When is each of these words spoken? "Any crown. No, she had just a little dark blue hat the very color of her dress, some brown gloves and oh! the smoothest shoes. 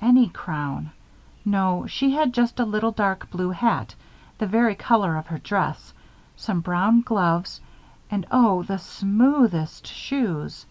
"Any 0.00 0.30
crown. 0.30 0.92
No, 1.44 1.86
she 1.86 2.12
had 2.14 2.32
just 2.32 2.58
a 2.58 2.64
little 2.64 2.92
dark 2.92 3.28
blue 3.28 3.50
hat 3.50 3.94
the 4.38 4.46
very 4.46 4.74
color 4.74 5.16
of 5.16 5.26
her 5.26 5.36
dress, 5.36 5.92
some 6.34 6.60
brown 6.60 7.02
gloves 7.02 7.60
and 8.10 8.24
oh! 8.30 8.62
the 8.62 8.78
smoothest 8.78 9.86
shoes. 9.86 10.64